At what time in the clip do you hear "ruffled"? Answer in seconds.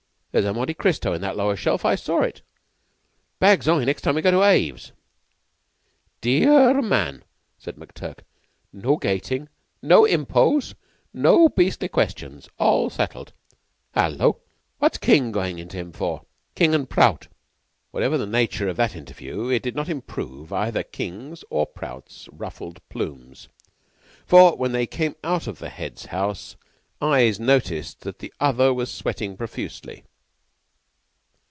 22.31-22.79